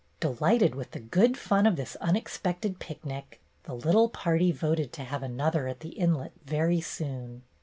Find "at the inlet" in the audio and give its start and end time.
5.67-6.31